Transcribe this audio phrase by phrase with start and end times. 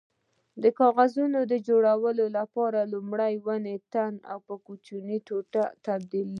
[0.61, 1.11] د کاغذ
[1.67, 6.29] جوړولو لپاره لومړی د ونو تنه په کوچنیو ټوټو تبدیلوي.